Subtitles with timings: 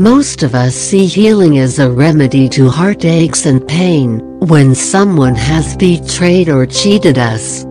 [0.00, 5.76] Most of us see healing as a remedy to heartaches and pain when someone has
[5.76, 7.64] betrayed or cheated us.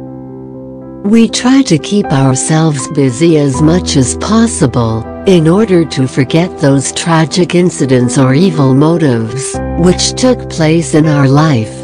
[1.03, 6.91] We try to keep ourselves busy as much as possible in order to forget those
[6.91, 11.75] tragic incidents or evil motives which took place in our life.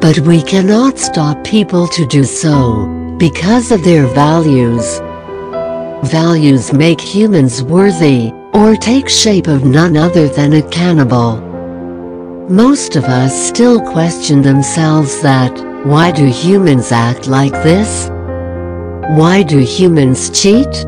[0.00, 2.86] But we cannot stop people to do so
[3.18, 4.98] because of their values.
[6.10, 11.36] Values make humans worthy or take shape of none other than a cannibal.
[12.48, 15.52] Most of us still question themselves that,
[15.86, 18.08] why do humans act like this?
[19.16, 20.84] Why do humans cheat?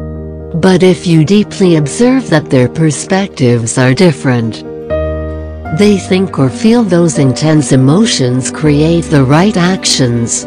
[0.54, 4.64] But if you deeply observe that their perspectives are different,
[5.78, 10.44] they think or feel those intense emotions create the right actions.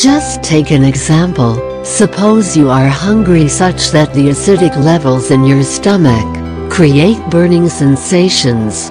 [0.00, 1.73] Just take an example.
[1.84, 6.24] Suppose you are hungry such that the acidic levels in your stomach
[6.70, 8.88] create burning sensations.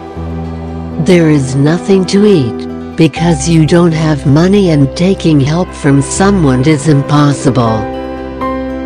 [1.03, 6.67] There is nothing to eat because you don't have money and taking help from someone
[6.67, 7.79] is impossible.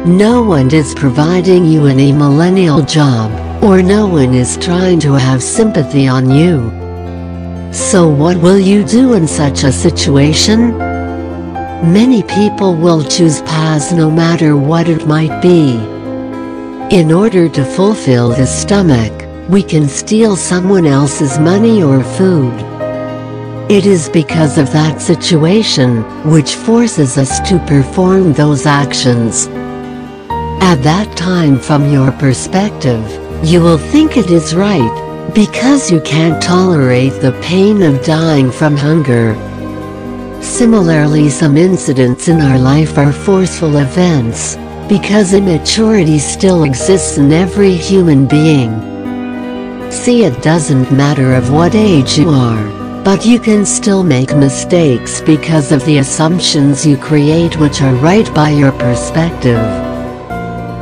[0.06, 3.30] No one is providing you any millennial job,
[3.62, 6.72] or no one is trying to have sympathy on you.
[7.74, 10.87] So what will you do in such a situation?
[11.84, 15.76] Many people will choose paths no matter what it might be.
[16.90, 19.14] In order to fulfill the stomach,
[19.48, 22.54] we can steal someone else's money or food.
[23.70, 29.48] It is because of that situation, which forces us to perform those actions.
[30.62, 33.06] At that time from your perspective,
[33.46, 38.76] you will think it is right, because you can't tolerate the pain of dying from
[38.76, 39.36] hunger.
[40.42, 44.56] Similarly some incidents in our life are forceful events,
[44.88, 48.72] because immaturity still exists in every human being.
[49.92, 55.22] See it doesn't matter of what age you are, but you can still make mistakes
[55.22, 59.62] because of the assumptions you create which are right by your perspective.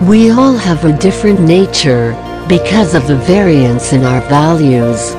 [0.08, 2.14] We all have a different nature,
[2.48, 5.16] because of the variance in our values.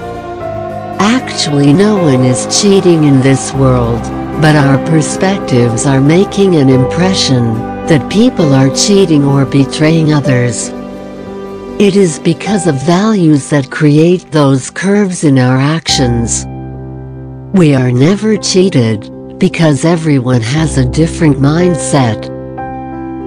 [1.00, 4.04] Actually no one is cheating in this world
[4.40, 7.54] but our perspectives are making an impression
[7.86, 10.68] that people are cheating or betraying others.
[11.78, 16.46] It is because of values that create those curves in our actions.
[17.56, 22.30] We are never cheated, because everyone has a different mindset.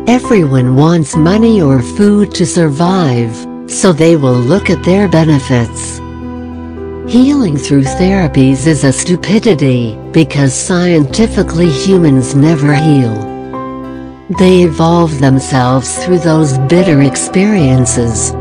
[0.07, 3.35] Everyone wants money or food to survive,
[3.69, 5.99] so they will look at their benefits.
[7.09, 13.15] Healing through therapies is a stupidity, because scientifically humans never heal.
[14.37, 18.31] They evolve themselves through those bitter experiences.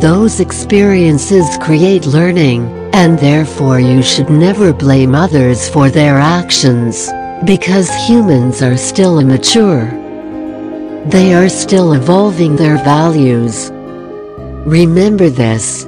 [0.00, 7.10] Those experiences create learning, and therefore you should never blame others for their actions,
[7.44, 9.86] because humans are still immature.
[11.06, 13.72] They are still evolving their values.
[14.64, 15.84] Remember this.